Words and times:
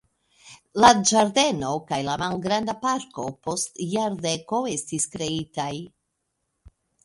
La 0.83 0.87
ĝardeno 1.09 1.69
kaj 1.91 1.99
la 2.07 2.15
malgranda 2.23 2.75
parko 2.87 3.27
post 3.49 3.79
jardekoj 3.95 4.65
estis 4.75 5.09
kreitaj. 5.17 5.71